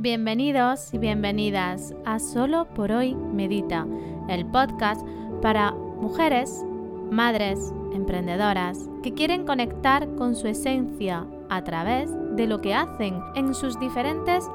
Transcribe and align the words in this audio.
Bienvenidos 0.00 0.94
y 0.94 0.98
bienvenidas 0.98 1.92
a 2.04 2.20
Solo 2.20 2.68
por 2.68 2.92
hoy 2.92 3.16
Medita, 3.16 3.84
el 4.28 4.46
podcast 4.46 5.04
para 5.42 5.72
mujeres, 5.72 6.64
madres, 7.10 7.74
emprendedoras 7.92 8.78
que 9.02 9.12
quieren 9.12 9.44
conectar 9.44 10.08
con 10.14 10.36
su 10.36 10.46
esencia 10.46 11.26
a 11.50 11.64
través 11.64 12.08
de 12.36 12.46
lo 12.46 12.60
que 12.60 12.74
hacen 12.74 13.18
en 13.34 13.52
sus 13.56 13.76
diferentes 13.80 14.48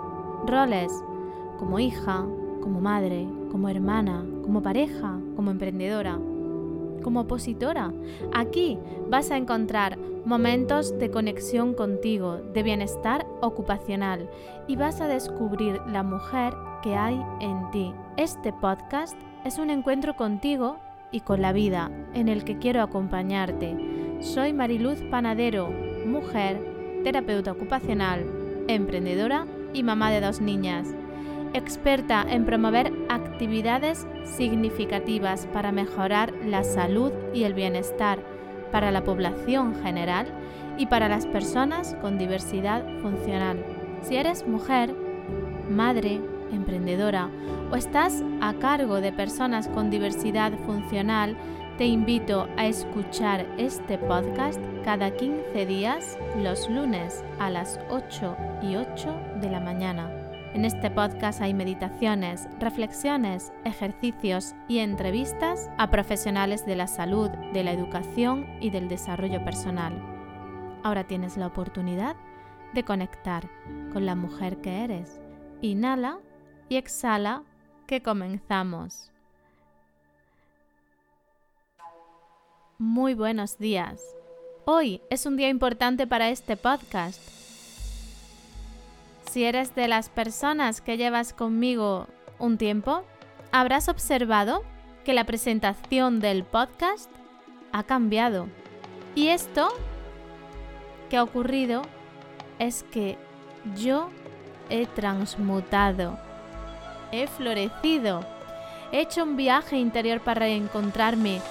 roles, 0.48 0.94
como 1.60 1.78
hija, 1.78 2.26
como 2.62 2.80
madre, 2.80 3.28
como 3.52 3.68
hermana, 3.68 4.24
como 4.44 4.64
pareja, 4.64 5.20
como 5.36 5.52
emprendedora, 5.52 6.20
como 7.04 7.22
opositora. 7.22 7.94
Aquí 8.34 8.80
vas 9.10 9.30
a 9.30 9.38
encontrar 9.38 9.98
momentos 10.26 10.98
de 10.98 11.12
conexión 11.12 11.74
contigo, 11.74 12.38
de 12.38 12.64
bienestar 12.64 13.28
ocupacional 13.42 14.30
y 14.68 14.76
vas 14.76 15.02
a 15.02 15.08
descubrir 15.08 15.80
la 15.88 16.02
mujer 16.02 16.54
que 16.82 16.96
hay 16.96 17.22
en 17.40 17.70
ti. 17.72 17.94
Este 18.18 18.54
podcast 18.54 19.16
es 19.46 19.60
un 19.60 19.70
encuentro 19.70 20.16
contigo 20.16 20.78
y 21.12 21.20
con 21.20 21.42
la 21.42 21.54
vida 21.54 21.92
en 22.14 22.30
el 22.30 22.44
que 22.44 22.58
quiero 22.58 22.82
acompañarte. 22.82 24.18
Soy 24.22 24.54
Mariluz 24.54 25.02
Panadero, 25.12 25.70
mujer, 26.08 27.02
terapeuta 27.04 27.52
ocupacional, 27.52 28.26
emprendedora 28.68 29.46
y 29.74 29.84
mamá 29.84 30.10
de 30.12 30.22
dos 30.22 30.42
niñas 30.42 30.96
experta 31.54 32.26
en 32.28 32.46
promover 32.46 32.92
actividades 33.10 34.08
significativas 34.24 35.48
para 35.54 35.72
mejorar 35.72 36.34
la 36.46 36.64
salud 36.64 37.12
y 37.34 37.44
el 37.44 37.54
bienestar 37.54 38.20
para 38.72 38.92
la 38.92 39.04
población 39.04 39.76
general 39.84 40.28
y 40.78 40.88
para 40.88 41.08
las 41.08 41.26
personas 41.26 41.96
con 42.02 42.18
diversidad 42.18 42.84
funcional. 43.02 43.64
Si 44.02 44.16
eres 44.18 44.48
mujer, 44.48 44.94
madre, 45.70 46.20
emprendedora 46.52 47.30
o 47.72 47.76
estás 47.76 48.24
a 48.42 48.54
cargo 48.56 49.02
de 49.02 49.12
personas 49.12 49.68
con 49.68 49.90
diversidad 49.90 50.52
funcional, 50.66 51.38
te 51.78 51.86
invito 51.86 52.48
a 52.58 52.68
escuchar 52.68 53.48
este 53.58 53.98
podcast 53.98 54.60
cada 54.84 55.12
15 55.12 55.66
días 55.66 56.18
los 56.38 56.70
lunes 56.70 57.24
a 57.40 57.50
las 57.50 57.80
8 57.90 58.38
y 58.62 58.76
8 58.76 59.16
de 59.42 59.50
la 59.50 59.60
mañana. 59.60 60.23
En 60.54 60.66
este 60.66 60.92
podcast 60.92 61.42
hay 61.42 61.52
meditaciones, 61.52 62.48
reflexiones, 62.60 63.52
ejercicios 63.66 64.54
y 64.68 64.80
entrevistas 64.80 65.68
a 65.80 65.90
profesionales 65.90 66.64
de 66.68 66.76
la 66.76 66.86
salud, 66.86 67.32
de 67.54 67.64
la 67.64 67.72
educación 67.72 68.46
y 68.62 68.70
del 68.70 68.88
desarrollo 68.88 69.44
personal. 69.44 70.00
Ahora 70.84 71.08
tienes 71.08 71.38
la 71.38 71.48
oportunidad 71.48 72.16
de 72.76 72.84
conectar 72.84 73.50
con 73.94 74.06
la 74.06 74.14
mujer 74.14 74.62
que 74.62 74.84
eres. 74.84 75.20
Inhala 75.62 76.20
y 76.70 76.76
exhala 76.76 77.42
que 77.88 78.04
comenzamos. 78.04 79.12
Muy 82.78 83.16
buenos 83.16 83.58
días. 83.58 84.04
Hoy 84.66 85.02
es 85.10 85.26
un 85.26 85.36
día 85.36 85.50
importante 85.50 86.06
para 86.06 86.30
este 86.30 86.58
podcast 86.58 87.43
si 89.34 89.46
eres 89.46 89.74
de 89.74 89.88
las 89.88 90.10
personas 90.10 90.80
que 90.80 90.96
llevas 90.96 91.34
conmigo 91.34 92.06
un 92.38 92.60
tiempo, 92.60 93.04
habrás 93.52 93.90
observado 93.90 94.64
que 95.04 95.14
la 95.16 95.24
presentación 95.24 96.20
del 96.20 96.44
podcast 96.44 97.10
ha 97.72 97.82
cambiado. 97.82 98.48
Y 99.16 99.30
esto 99.30 99.70
que 101.10 101.18
ha 101.18 101.24
ocurrido 101.24 101.82
es 102.60 102.84
que 102.84 103.18
yo 103.76 104.12
he 104.70 104.86
transmutado, 104.86 106.20
he 107.12 107.26
florecido, 107.26 108.24
he 108.92 109.02
hecho 109.02 109.24
un 109.24 109.36
viaje 109.36 109.78
interior 109.78 110.22
para 110.22 110.42
reencontrarme 110.42 111.42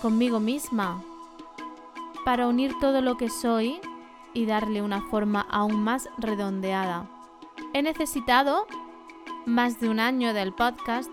conmigo 0.00 0.38
misma, 0.38 1.02
para 2.24 2.46
unir 2.46 2.72
todo 2.80 3.00
lo 3.00 3.16
que 3.16 3.30
soy 3.30 3.80
y 4.32 4.46
darle 4.46 4.80
una 4.80 5.02
forma 5.02 5.44
aún 5.50 5.82
más 5.82 6.08
redondeada. 6.18 7.15
He 7.76 7.82
necesitado 7.82 8.66
más 9.44 9.80
de 9.80 9.90
un 9.90 10.00
año 10.00 10.32
del 10.32 10.54
podcast 10.54 11.10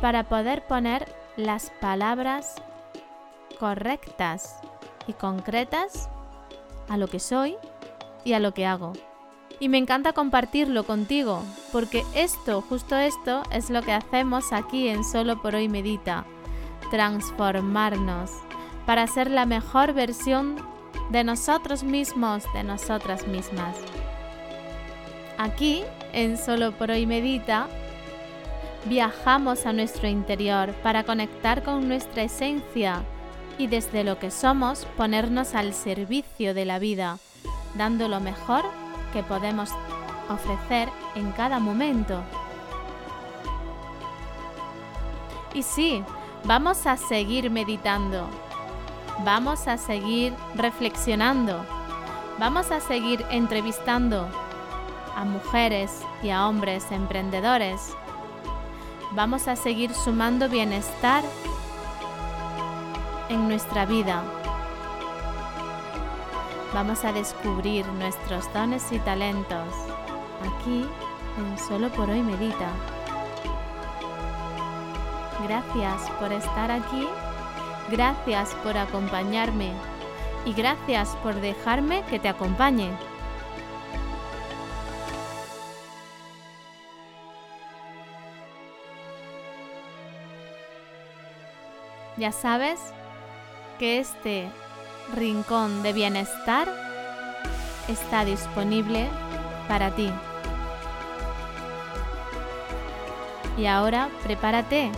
para 0.00 0.30
poder 0.30 0.66
poner 0.66 1.14
las 1.36 1.68
palabras 1.78 2.54
correctas 3.58 4.62
y 5.06 5.12
concretas 5.12 6.08
a 6.88 6.96
lo 6.96 7.06
que 7.08 7.20
soy 7.20 7.54
y 8.24 8.32
a 8.32 8.40
lo 8.40 8.54
que 8.54 8.64
hago. 8.64 8.94
Y 9.58 9.68
me 9.68 9.76
encanta 9.76 10.14
compartirlo 10.14 10.84
contigo, 10.84 11.42
porque 11.70 12.02
esto, 12.14 12.62
justo 12.62 12.96
esto, 12.96 13.42
es 13.52 13.68
lo 13.68 13.82
que 13.82 13.92
hacemos 13.92 14.54
aquí 14.54 14.88
en 14.88 15.04
Solo 15.04 15.42
por 15.42 15.54
hoy 15.54 15.68
Medita, 15.68 16.24
transformarnos 16.90 18.30
para 18.86 19.06
ser 19.06 19.30
la 19.30 19.44
mejor 19.44 19.92
versión 19.92 20.56
de 21.10 21.24
nosotros 21.24 21.84
mismos, 21.84 22.44
de 22.54 22.64
nosotras 22.64 23.28
mismas. 23.28 23.76
Aquí, 25.42 25.84
en 26.12 26.36
Solo 26.36 26.72
por 26.72 26.90
hoy 26.90 27.06
Medita, 27.06 27.66
viajamos 28.84 29.64
a 29.64 29.72
nuestro 29.72 30.06
interior 30.06 30.74
para 30.82 31.04
conectar 31.04 31.62
con 31.62 31.88
nuestra 31.88 32.24
esencia 32.24 33.00
y 33.56 33.66
desde 33.66 34.04
lo 34.04 34.18
que 34.18 34.30
somos 34.30 34.84
ponernos 34.98 35.54
al 35.54 35.72
servicio 35.72 36.52
de 36.52 36.66
la 36.66 36.78
vida, 36.78 37.16
dando 37.74 38.06
lo 38.06 38.20
mejor 38.20 38.64
que 39.14 39.22
podemos 39.22 39.70
ofrecer 40.28 40.90
en 41.14 41.32
cada 41.32 41.58
momento. 41.58 42.20
Y 45.54 45.62
sí, 45.62 46.04
vamos 46.44 46.86
a 46.86 46.98
seguir 46.98 47.48
meditando, 47.50 48.28
vamos 49.24 49.68
a 49.68 49.78
seguir 49.78 50.34
reflexionando, 50.54 51.64
vamos 52.38 52.70
a 52.70 52.80
seguir 52.80 53.24
entrevistando 53.30 54.28
a 55.20 55.24
mujeres 55.24 56.00
y 56.22 56.30
a 56.30 56.48
hombres 56.48 56.90
emprendedores. 56.90 57.94
Vamos 59.12 59.48
a 59.48 59.56
seguir 59.56 59.92
sumando 59.92 60.48
bienestar 60.48 61.22
en 63.28 63.46
nuestra 63.46 63.84
vida. 63.84 64.22
Vamos 66.72 67.04
a 67.04 67.12
descubrir 67.12 67.86
nuestros 67.86 68.50
dones 68.54 68.90
y 68.92 68.98
talentos 69.00 69.74
aquí 70.40 70.86
en 71.36 71.58
Solo 71.58 71.90
por 71.90 72.08
hoy 72.08 72.22
Medita. 72.22 72.70
Gracias 75.46 76.10
por 76.18 76.32
estar 76.32 76.70
aquí, 76.70 77.06
gracias 77.90 78.54
por 78.62 78.78
acompañarme 78.78 79.72
y 80.46 80.54
gracias 80.54 81.14
por 81.16 81.34
dejarme 81.34 82.04
que 82.08 82.18
te 82.18 82.28
acompañe. 82.28 83.09
Ya 92.20 92.32
sabes 92.32 92.78
que 93.78 93.98
este 93.98 94.50
rincón 95.16 95.82
de 95.82 95.94
bienestar 95.94 96.68
está 97.88 98.26
disponible 98.26 99.08
para 99.68 99.90
ti. 99.92 100.12
Y 103.56 103.64
ahora 103.64 104.10
prepárate. 104.22 104.90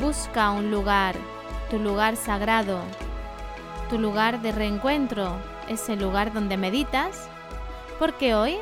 Busca 0.00 0.50
un 0.50 0.70
lugar, 0.70 1.14
tu 1.68 1.78
lugar 1.78 2.16
sagrado, 2.16 2.80
tu 3.90 3.98
lugar 3.98 4.40
de 4.40 4.52
reencuentro, 4.52 5.36
ese 5.68 5.94
lugar 5.94 6.32
donde 6.32 6.56
meditas, 6.56 7.28
porque 7.98 8.34
hoy 8.34 8.56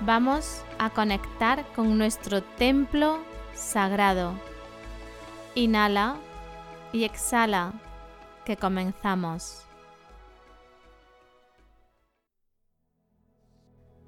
vamos 0.00 0.64
a 0.80 0.90
conectar 0.90 1.64
con 1.76 1.96
nuestro 1.96 2.42
templo 2.42 3.20
sagrado. 3.54 4.34
Inhala 5.56 6.16
y 6.92 7.04
exhala 7.04 7.74
que 8.44 8.56
comenzamos. 8.56 9.64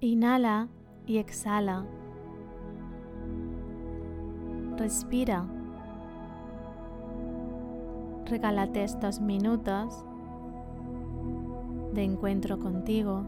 Inhala 0.00 0.66
y 1.06 1.19
exhala. 1.19 1.87
Respira. 4.76 5.46
Regálate 8.25 8.82
estos 8.82 9.20
minutos 9.20 10.04
de 11.92 12.02
encuentro 12.02 12.58
contigo. 12.58 13.22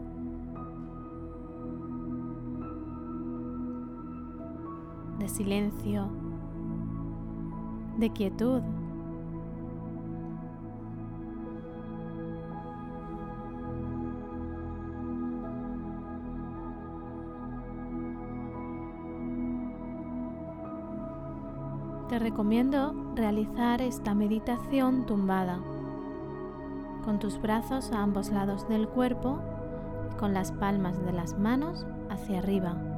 De 5.19 5.29
silencio 5.29 6.28
de 7.99 8.11
quietud. 8.11 8.61
Te 22.09 22.17
recomiendo 22.17 23.13
realizar 23.15 23.81
esta 23.81 24.15
meditación 24.15 25.05
tumbada, 25.05 25.59
con 27.05 27.19
tus 27.19 27.39
brazos 27.39 27.91
a 27.91 28.01
ambos 28.01 28.31
lados 28.31 28.67
del 28.67 28.87
cuerpo 28.87 29.39
y 30.11 30.15
con 30.15 30.33
las 30.33 30.51
palmas 30.51 30.99
de 31.05 31.11
las 31.11 31.37
manos 31.37 31.85
hacia 32.09 32.39
arriba. 32.39 32.88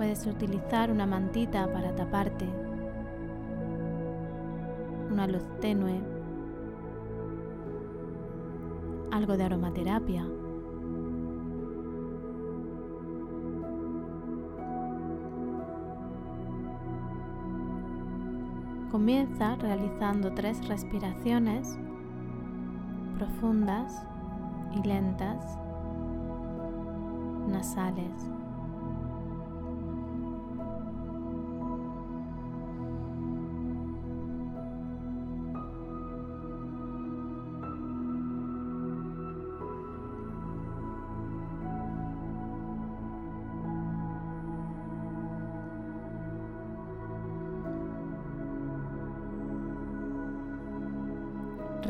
Puedes 0.00 0.26
utilizar 0.26 0.90
una 0.90 1.04
mantita 1.04 1.70
para 1.70 1.94
taparte, 1.94 2.48
una 5.10 5.26
luz 5.26 5.44
tenue, 5.60 6.00
algo 9.10 9.36
de 9.36 9.44
aromaterapia. 9.44 10.24
Comienza 18.90 19.56
realizando 19.56 20.32
tres 20.32 20.66
respiraciones 20.66 21.78
profundas 23.18 24.02
y 24.72 24.82
lentas, 24.82 25.58
nasales. 27.48 28.39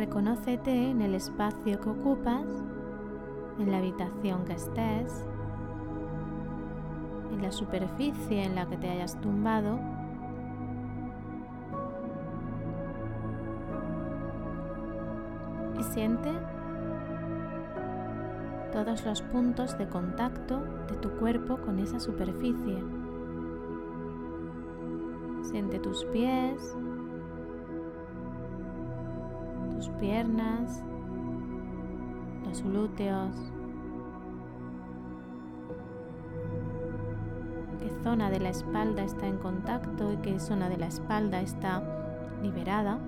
Reconócete 0.01 0.73
en 0.73 1.03
el 1.03 1.15
espacio 1.15 1.79
que 1.79 1.91
ocupas, 1.91 2.47
en 3.59 3.71
la 3.71 3.77
habitación 3.77 4.47
que 4.47 4.55
estés, 4.55 5.29
en 7.31 7.43
la 7.43 7.53
superficie 7.53 8.43
en 8.43 8.55
la 8.55 8.65
que 8.65 8.79
te 8.79 8.89
hayas 8.89 9.21
tumbado. 9.21 9.79
Y 15.79 15.83
siente 15.83 16.31
todos 18.73 19.05
los 19.05 19.21
puntos 19.21 19.77
de 19.77 19.87
contacto 19.87 20.63
de 20.89 20.97
tu 20.97 21.11
cuerpo 21.19 21.59
con 21.59 21.79
esa 21.79 22.01
superficie. 22.01 22.83
Siente 25.43 25.79
tus 25.79 26.07
pies, 26.07 26.75
piernas, 29.89 30.83
los 32.45 32.63
glúteos, 32.63 33.35
qué 37.79 37.91
zona 38.03 38.31
de 38.31 38.41
la 38.41 38.51
espalda 38.51 39.05
está 39.05 39.27
en 39.27 39.39
contacto 39.39 40.13
y 40.13 40.17
qué 40.19 40.39
zona 40.39 40.69
de 40.69 40.77
la 40.77 40.87
espalda 40.87 41.41
está 41.41 41.83
liberada. 42.43 42.99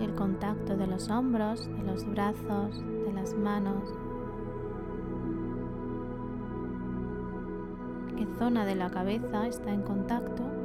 El 0.00 0.14
contacto 0.14 0.76
de 0.76 0.86
los 0.86 1.10
hombros, 1.10 1.66
de 1.66 1.82
los 1.84 2.04
brazos, 2.10 2.82
de 3.04 3.12
las 3.12 3.34
manos. 3.34 3.92
¿Qué 8.16 8.26
zona 8.38 8.64
de 8.64 8.74
la 8.74 8.90
cabeza 8.90 9.46
está 9.46 9.72
en 9.72 9.82
contacto? 9.82 10.59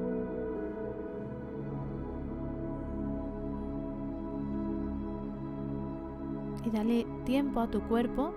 Y 6.66 6.72
dale 6.72 7.06
tiempo 7.26 7.60
a 7.60 7.68
tu 7.68 7.82
cuerpo 7.82 8.34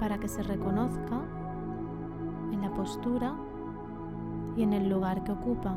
para 0.00 0.18
que 0.18 0.28
se 0.28 0.42
reconozca 0.42 1.20
en 2.52 2.62
la 2.62 2.72
postura 2.72 3.34
y 4.56 4.62
en 4.62 4.72
el 4.72 4.88
lugar 4.88 5.22
que 5.24 5.32
ocupa. 5.32 5.76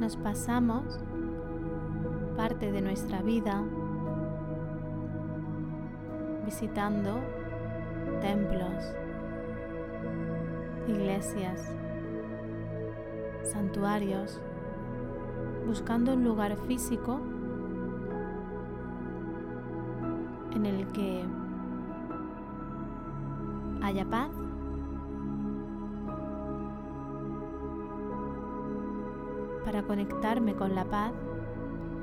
Nos 0.00 0.16
pasamos 0.16 1.00
parte 2.36 2.70
de 2.70 2.80
nuestra 2.80 3.20
vida 3.22 3.62
visitando 6.44 7.18
templos, 8.20 8.94
iglesias, 10.88 11.74
santuarios, 13.42 14.40
buscando 15.66 16.14
un 16.14 16.24
lugar 16.24 16.56
físico 16.66 17.20
en 20.54 20.66
el 20.66 20.86
que 20.88 21.24
haya 23.82 24.04
paz 24.06 24.30
para 29.64 29.82
conectarme 29.82 30.54
con 30.54 30.74
la 30.74 30.84
paz 30.84 31.12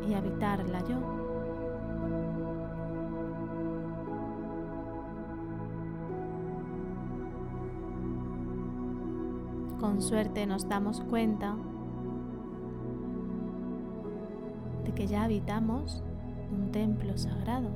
y 0.07 0.13
habitarla 0.13 0.83
yo. 0.85 1.14
Con 9.95 10.01
suerte 10.01 10.45
nos 10.45 10.67
damos 10.67 10.99
cuenta 10.99 11.55
de 14.83 14.91
que 14.93 15.07
ya 15.07 15.23
habitamos 15.23 16.03
un 16.51 16.69
templo 16.73 17.17
sagrado, 17.17 17.69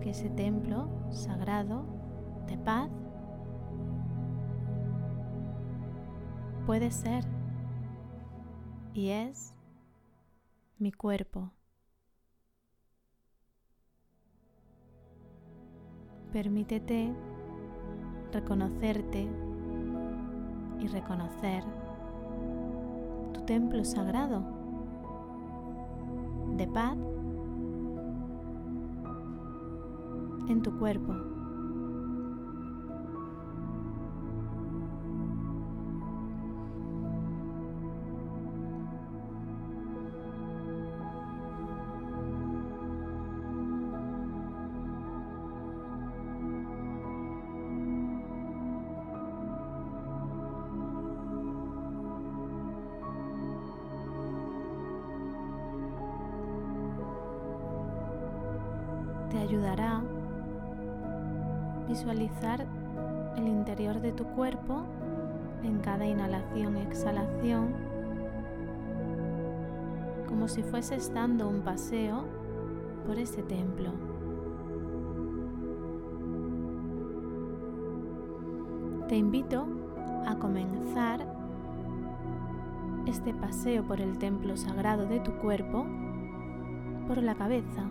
que 0.00 0.10
ese 0.10 0.30
templo 0.30 0.88
sagrado 1.12 1.84
de 2.48 2.58
paz 2.58 2.90
puede 6.66 6.90
ser 6.90 7.24
y 8.94 9.10
es 9.10 9.54
mi 10.80 10.90
cuerpo. 10.90 11.52
Permítete 16.32 17.14
reconocerte 18.32 19.28
y 20.80 20.86
reconocer 20.88 21.64
tu 23.32 23.40
templo 23.42 23.84
sagrado 23.84 24.42
de 26.56 26.66
paz 26.66 26.96
en 30.48 30.62
tu 30.62 30.78
cuerpo. 30.78 31.35
Visualizar 62.06 62.64
el 63.36 63.48
interior 63.48 64.00
de 64.00 64.12
tu 64.12 64.24
cuerpo 64.26 64.84
en 65.64 65.80
cada 65.80 66.06
inhalación 66.06 66.76
y 66.76 66.82
exhalación 66.82 67.74
como 70.28 70.46
si 70.46 70.62
fueses 70.62 71.12
dando 71.12 71.48
un 71.48 71.62
paseo 71.62 72.24
por 73.08 73.18
ese 73.18 73.42
templo. 73.42 73.90
Te 79.08 79.16
invito 79.16 79.66
a 80.26 80.36
comenzar 80.36 81.26
este 83.06 83.34
paseo 83.34 83.82
por 83.82 84.00
el 84.00 84.16
templo 84.18 84.56
sagrado 84.56 85.06
de 85.06 85.18
tu 85.18 85.32
cuerpo 85.38 85.84
por 87.08 87.20
la 87.20 87.34
cabeza. 87.34 87.82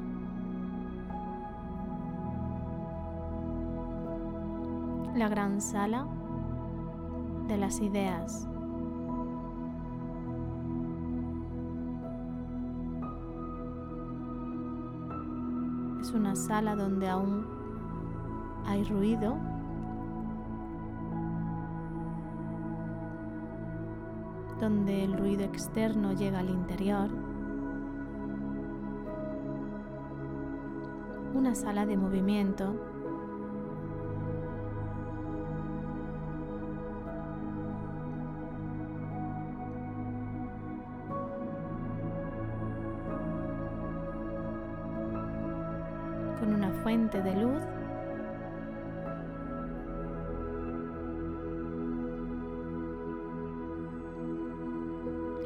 La 5.16 5.30
gran 5.30 5.62
sala 5.62 6.06
de 7.48 7.58
las 7.58 7.80
ideas. 7.80 8.48
Es 16.02 16.12
una 16.12 16.36
sala 16.36 16.76
donde 16.76 17.08
aún 17.08 17.48
hay 18.66 18.84
ruido 18.84 19.38
donde 24.60 25.04
el 25.04 25.18
ruido 25.18 25.44
externo 25.44 26.14
llega 26.14 26.40
al 26.40 26.50
interior. 26.50 27.10
Una 31.34 31.54
sala 31.54 31.86
de 31.86 31.98
movimiento. 31.98 32.95
Fuente 46.86 47.20
de 47.20 47.36
luz 47.36 47.64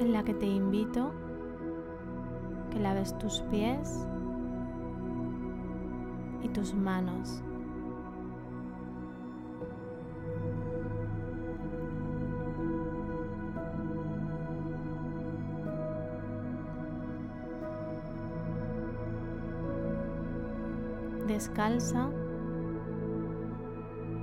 en 0.01 0.12
la 0.12 0.25
que 0.25 0.34
te 0.34 0.46
invito 0.48 1.13
que 2.72 2.79
laves 2.81 3.17
tus 3.19 3.39
pies 3.43 4.05
y 6.43 6.50
tus 6.50 6.74
manos. 6.74 7.41
Descalza 21.39 22.10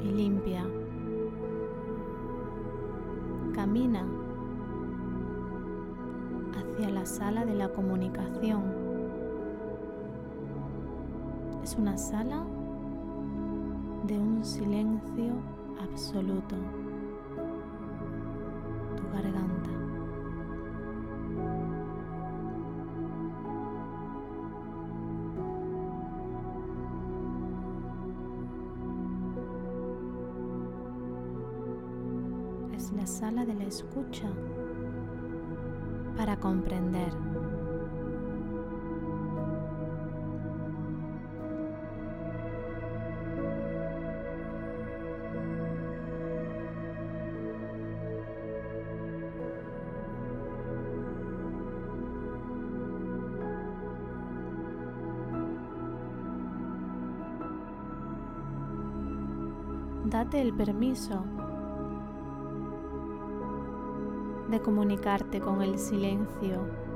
y 0.03 0.09
limpia. 0.11 0.67
Camina 3.55 4.05
hacia 6.53 6.91
la 6.91 7.07
sala 7.07 7.47
de 7.47 7.55
la 7.55 7.71
comunicación. 7.71 8.65
Es 11.65 11.75
una 11.77 11.97
sala 11.97 12.45
de 14.07 14.19
un 14.19 14.45
silencio 14.45 15.33
absoluto. 15.81 16.55
Tu 18.95 19.17
garganta. 19.17 19.86
Escucha 33.77 34.29
para 36.17 36.39
comprender. 36.39 37.13
Date 60.07 60.41
el 60.41 60.55
permiso 60.55 61.25
de 64.51 64.61
comunicarte 64.61 65.41
con 65.41 65.63
el 65.63 65.79
silencio. 65.79 66.87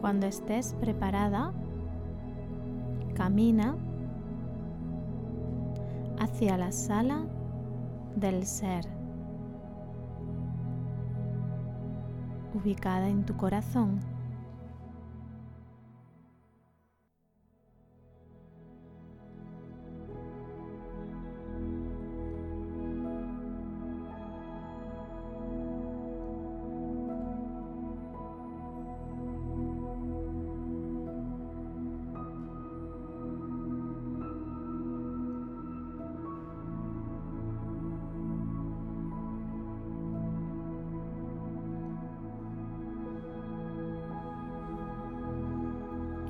Cuando 0.00 0.26
estés 0.26 0.74
preparada, 0.74 1.52
camina 3.14 3.76
hacia 6.18 6.58
la 6.58 6.72
sala 6.72 7.24
del 8.16 8.44
ser. 8.44 8.91
Ubicada 12.62 13.08
en 13.08 13.24
tu 13.24 13.36
corazón. 13.36 14.11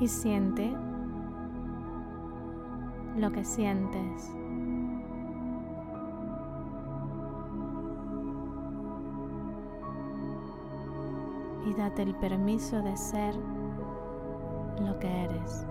Y 0.03 0.09
siente 0.09 0.69
lo 3.17 3.31
que 3.31 3.45
sientes. 3.45 4.33
Y 11.65 11.75
date 11.75 12.03
el 12.03 12.17
permiso 12.17 12.83
de 12.83 12.97
ser 12.97 13.37
lo 14.81 14.99
que 14.99 15.07
eres. 15.07 15.65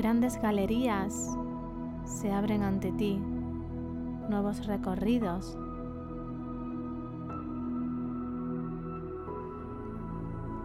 Grandes 0.00 0.40
galerías 0.40 1.36
se 2.04 2.32
abren 2.32 2.62
ante 2.62 2.90
ti, 2.90 3.20
nuevos 4.30 4.66
recorridos. 4.66 5.58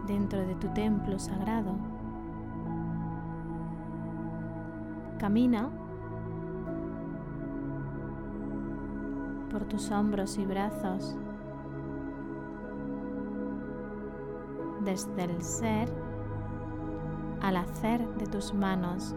dentro 0.08 0.40
de 0.40 0.56
tu 0.56 0.70
templo 0.70 1.20
sagrado. 1.20 1.76
Camina 5.20 5.70
por 9.52 9.66
tus 9.66 9.92
hombros 9.92 10.38
y 10.38 10.46
brazos 10.46 11.18
desde 14.86 15.24
el 15.26 15.42
ser 15.42 15.92
al 17.42 17.58
hacer 17.58 18.08
de 18.16 18.28
tus 18.28 18.54
manos 18.54 19.14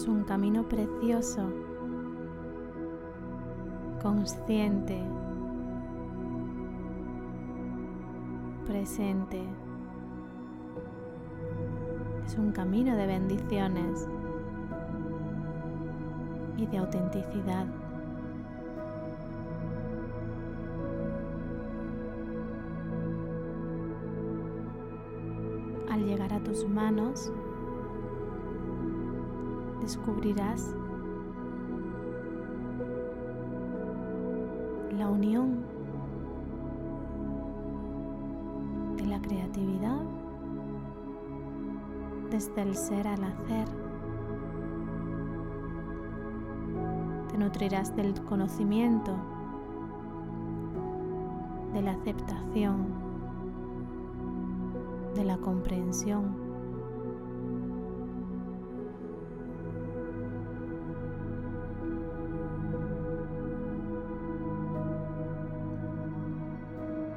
Es 0.00 0.08
un 0.08 0.24
camino 0.24 0.66
precioso, 0.66 1.42
consciente, 4.00 4.98
presente. 8.66 9.42
Es 12.24 12.34
un 12.38 12.50
camino 12.50 12.96
de 12.96 13.06
bendiciones 13.06 14.08
y 16.56 16.64
de 16.64 16.78
autenticidad. 16.78 17.66
Al 25.90 26.06
llegar 26.06 26.32
a 26.32 26.42
tus 26.42 26.66
manos, 26.66 27.30
descubrirás 29.80 30.74
la 34.96 35.08
unión 35.08 35.64
de 38.96 39.06
la 39.06 39.20
creatividad 39.20 40.00
desde 42.30 42.62
el 42.62 42.76
ser 42.76 43.08
al 43.08 43.24
hacer. 43.24 43.68
Te 47.30 47.38
nutrirás 47.38 47.94
del 47.96 48.14
conocimiento, 48.24 49.16
de 51.72 51.82
la 51.82 51.92
aceptación, 51.92 52.86
de 55.14 55.24
la 55.24 55.38
comprensión. 55.38 56.49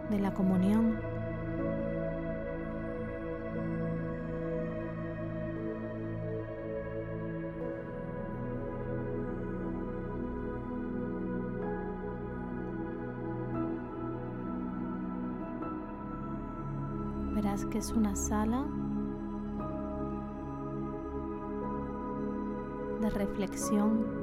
De 0.10 0.19
la 0.19 0.33
comunión. 0.33 0.98
Verás 17.33 17.65
que 17.65 17.79
es 17.79 17.91
una 17.91 18.15
sala 18.15 18.65
de 23.01 23.10
reflexión 23.10 24.23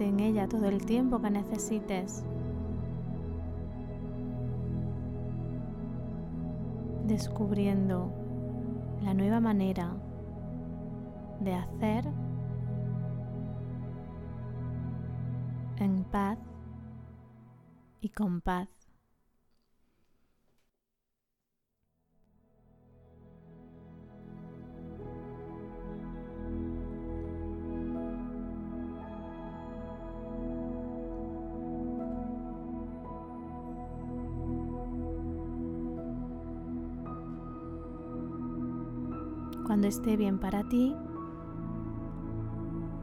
En 0.00 0.18
ella 0.18 0.48
todo 0.48 0.66
el 0.66 0.84
tiempo 0.86 1.20
que 1.20 1.30
necesites. 1.30 2.24
Descubriendo 7.06 8.10
la 9.02 9.12
nueva 9.12 9.40
manera 9.40 9.94
de 11.40 11.54
hacer 11.54 12.06
en 15.80 16.04
paz 16.04 16.38
y 18.00 18.08
con 18.08 18.40
paz. 18.40 18.79
Esté 39.90 40.16
bien 40.16 40.38
para 40.38 40.62
ti, 40.62 40.94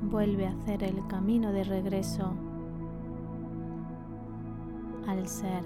vuelve 0.03 0.47
a 0.47 0.51
hacer 0.51 0.83
el 0.83 1.05
camino 1.07 1.51
de 1.51 1.65
regreso 1.65 2.31
al 5.05 5.27
ser. 5.27 5.63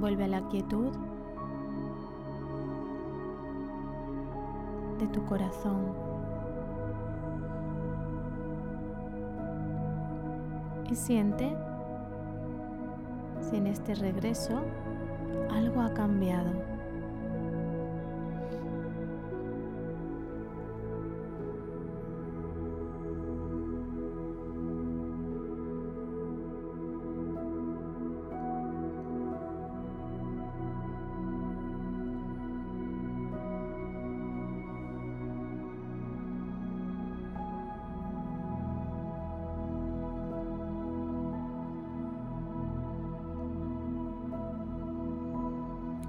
Vuelve 0.00 0.24
a 0.24 0.28
la 0.28 0.48
quietud 0.48 0.90
de 4.98 5.06
tu 5.08 5.22
corazón. 5.26 6.13
Siente 10.96 11.54
si 13.40 13.56
en 13.56 13.66
este 13.66 13.94
regreso 13.94 14.62
algo 15.50 15.80
ha 15.80 15.92
cambiado. 15.94 16.73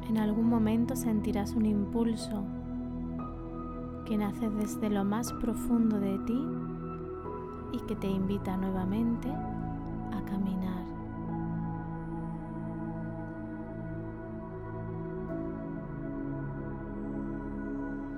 En 0.07 0.17
algún 0.19 0.47
momento 0.49 0.95
sentirás 0.95 1.55
un 1.55 1.65
impulso 1.65 2.43
que 4.05 4.17
nace 4.17 4.49
desde 4.51 4.89
lo 4.89 5.03
más 5.03 5.33
profundo 5.33 5.99
de 5.99 6.19
ti 6.19 6.47
y 7.71 7.79
que 7.87 7.95
te 7.95 8.07
invita 8.07 8.55
nuevamente 8.55 9.29
a 9.29 10.21
caminar. 10.25 10.85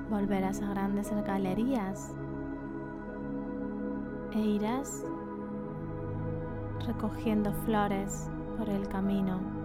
Volverás 0.10 0.62
a 0.62 0.70
grandes 0.70 1.10
galerías 1.26 2.14
e 4.34 4.40
irás 4.40 5.06
recogiendo 6.86 7.54
flores 7.66 8.30
por 8.58 8.70
el 8.70 8.88
camino. 8.90 9.57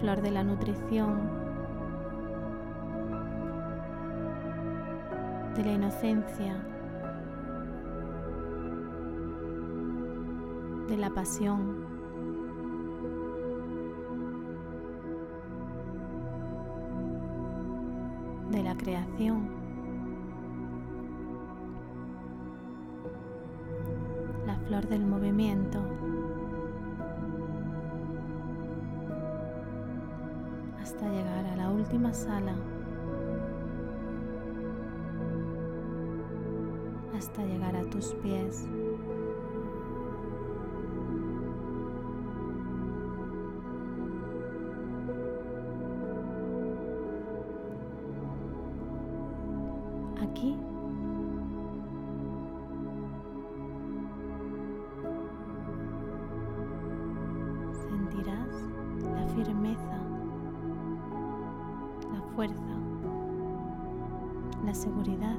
Flor 0.00 0.20
de 0.20 0.30
la 0.30 0.44
nutrición, 0.44 1.30
de 5.54 5.64
la 5.64 5.72
inocencia, 5.72 6.56
de 10.88 10.96
la 10.96 11.10
pasión. 11.10 11.86
de 18.50 18.62
la 18.62 18.76
creación. 18.76 19.48
La 24.46 24.56
flor 24.60 24.86
del 24.88 25.04
movimiento. 25.04 25.80
Hasta 30.96 31.10
llegar 31.10 31.44
a 31.44 31.56
la 31.56 31.68
última 31.68 32.10
sala, 32.14 32.54
hasta 37.14 37.44
llegar 37.44 37.76
a 37.76 37.82
tus 37.90 38.14
pies. 38.22 38.64
fuerza, 62.36 62.54
la 64.64 64.74
seguridad. 64.74 65.36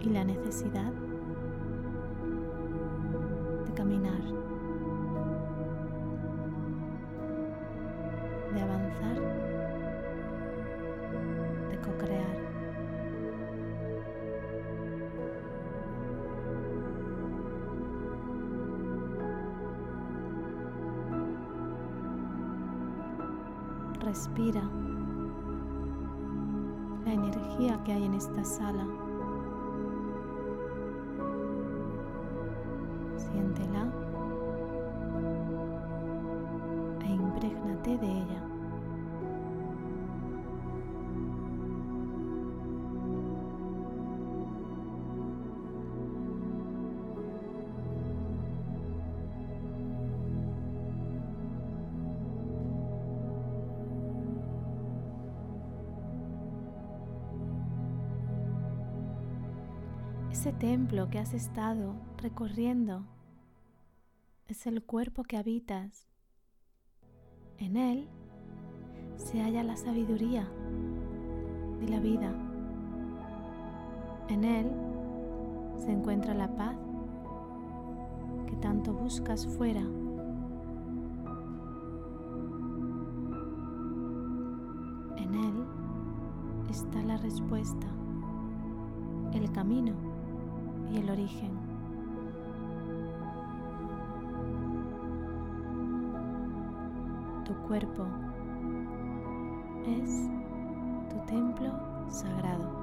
Y 0.00 0.08
la 0.10 0.24
necesidad 0.24 0.92
respira 24.28 24.62
la 27.04 27.12
energía 27.12 27.82
que 27.84 27.92
hay 27.92 28.04
en 28.04 28.14
esta 28.14 28.44
sala. 28.44 28.86
Templo 60.58 61.08
que 61.08 61.20
has 61.20 61.34
estado 61.34 61.94
recorriendo 62.16 63.04
es 64.48 64.66
el 64.66 64.82
cuerpo 64.82 65.22
que 65.22 65.36
habitas. 65.36 66.08
En 67.58 67.76
él 67.76 68.08
se 69.16 69.40
halla 69.40 69.62
la 69.62 69.76
sabiduría 69.76 70.48
de 71.80 71.88
la 71.88 72.00
vida. 72.00 72.34
En 74.28 74.42
él 74.42 74.72
se 75.76 75.92
encuentra 75.92 76.34
la 76.34 76.48
paz 76.56 76.76
que 78.48 78.56
tanto 78.56 78.92
buscas 78.92 79.46
fuera. 79.46 79.82
En 85.18 85.34
él 85.34 85.64
está 86.68 87.00
la 87.02 87.16
respuesta, 87.16 87.86
el 89.32 89.52
camino 89.52 90.17
y 90.92 90.98
el 90.98 91.10
origen. 91.10 91.50
Tu 97.44 97.54
cuerpo 97.66 98.06
es 99.86 100.28
tu 101.10 101.16
templo 101.26 101.72
sagrado. 102.08 102.78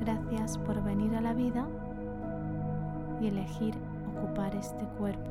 Gracias 0.00 0.58
por 0.58 0.82
venir 0.84 1.14
a 1.16 1.20
la 1.20 1.32
vida 1.32 1.66
y 3.20 3.26
elegir 3.26 3.74
ocupar 4.16 4.54
este 4.54 4.84
cuerpo, 4.98 5.30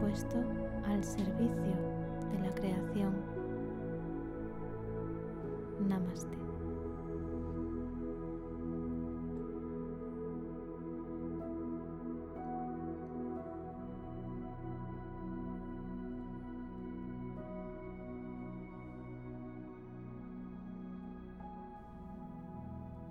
puesto 0.00 0.65
al 0.88 1.04
servicio 1.04 1.76
de 2.32 2.38
la 2.40 2.54
creación. 2.54 3.14
Namaste. 5.88 6.36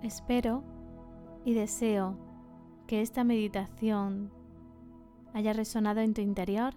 Espero 0.02 0.62
y 1.44 1.54
deseo 1.54 2.16
que 2.86 3.00
esta 3.00 3.24
meditación 3.24 4.30
haya 5.34 5.52
resonado 5.52 6.00
en 6.00 6.14
tu 6.14 6.20
interior 6.20 6.74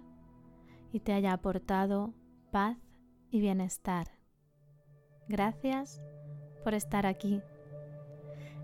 y 0.92 1.00
te 1.00 1.14
haya 1.14 1.34
aportado 1.34 2.14
paz 2.52 2.78
y 3.32 3.40
bienestar. 3.40 4.08
Gracias 5.28 6.02
por 6.64 6.74
estar 6.74 7.06
aquí. 7.06 7.42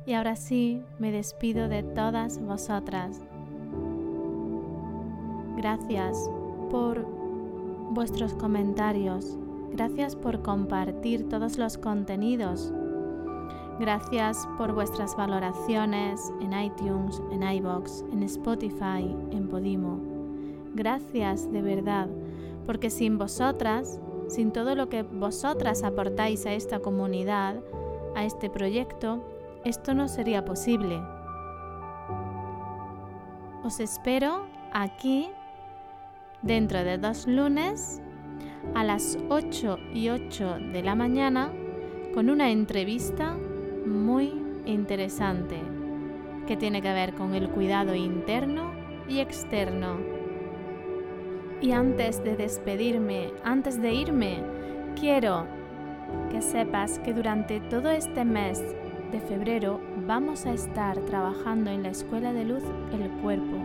Y 0.05 0.13
ahora 0.13 0.35
sí 0.35 0.83
me 0.99 1.11
despido 1.11 1.67
de 1.67 1.83
todas 1.83 2.39
vosotras. 2.39 3.21
Gracias 5.55 6.29
por 6.69 7.05
vuestros 7.91 8.33
comentarios. 8.33 9.37
Gracias 9.71 10.15
por 10.15 10.41
compartir 10.41 11.27
todos 11.27 11.57
los 11.57 11.77
contenidos. 11.77 12.73
Gracias 13.79 14.47
por 14.57 14.73
vuestras 14.73 15.15
valoraciones 15.17 16.31
en 16.39 16.53
iTunes, 16.53 17.21
en 17.31 17.43
iBox, 17.43 18.05
en 18.11 18.23
Spotify, 18.23 19.15
en 19.31 19.49
Podimo. 19.49 20.04
Gracias 20.75 21.49
de 21.53 21.61
verdad, 21.61 22.09
porque 22.65 22.89
sin 22.89 23.17
vosotras, 23.17 23.97
sin 24.27 24.51
todo 24.51 24.75
lo 24.75 24.89
que 24.89 25.03
vosotras 25.03 25.83
aportáis 25.83 26.45
a 26.45 26.53
esta 26.53 26.79
comunidad, 26.79 27.61
a 28.13 28.25
este 28.25 28.49
proyecto, 28.49 29.25
esto 29.63 29.93
no 29.93 30.09
sería 30.09 30.43
posible. 30.43 30.99
Os 33.63 33.79
espero 33.79 34.47
aquí 34.73 35.29
dentro 36.41 36.83
de 36.83 36.97
dos 36.97 37.25
lunes 37.25 38.01
a 38.73 38.83
las 38.83 39.17
8 39.29 39.77
y 39.93 40.09
8 40.09 40.57
de 40.73 40.83
la 40.83 40.93
mañana 40.93 41.53
con 42.13 42.29
una 42.29 42.51
entrevista 42.51 43.37
muy 43.85 44.33
interesante 44.65 45.55
que 46.45 46.57
tiene 46.57 46.81
que 46.81 46.91
ver 46.91 47.13
con 47.13 47.33
el 47.33 47.49
cuidado 47.49 47.95
interno 47.95 48.73
y 49.07 49.19
externo 49.19 50.14
y 51.61 51.71
antes 51.71 52.23
de 52.23 52.35
despedirme, 52.35 53.31
antes 53.43 53.81
de 53.81 53.93
irme, 53.93 54.39
quiero 54.99 55.45
que 56.31 56.41
sepas 56.41 56.99
que 56.99 57.13
durante 57.13 57.59
todo 57.61 57.89
este 57.89 58.25
mes 58.25 58.61
de 59.11 59.19
febrero 59.21 59.79
vamos 60.05 60.45
a 60.45 60.53
estar 60.53 60.97
trabajando 60.99 61.71
en 61.71 61.83
la 61.83 61.89
Escuela 61.89 62.33
de 62.33 62.45
Luz 62.45 62.63
el 62.91 63.09
cuerpo, 63.21 63.57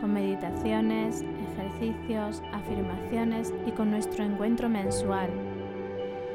con 0.00 0.12
meditaciones, 0.12 1.24
ejercicios, 1.52 2.42
afirmaciones 2.52 3.52
y 3.66 3.70
con 3.70 3.90
nuestro 3.90 4.24
encuentro 4.24 4.68
mensual. 4.68 5.30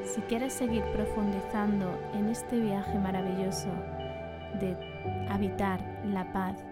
Si 0.03 0.21
quieres 0.21 0.53
seguir 0.53 0.83
profundizando 0.93 1.99
en 2.13 2.29
este 2.29 2.59
viaje 2.59 2.97
maravilloso 2.97 3.67
de 4.59 4.77
habitar 5.29 5.81
la 6.05 6.31
paz 6.31 6.63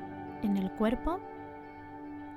en 0.41 0.57
el 0.57 0.71
cuerpo, 0.71 1.19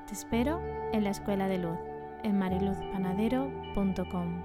te 0.08 0.14
espero 0.14 0.60
en 0.92 1.04
la 1.04 1.10
Escuela 1.10 1.46
de 1.48 1.58
Luz, 1.58 1.78
en 2.22 2.38
mariluzpanadero.com. 2.38 4.42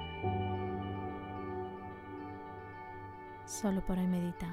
Solo 3.45 3.81
por 3.81 3.97
hoy 3.97 4.07
medita. 4.07 4.47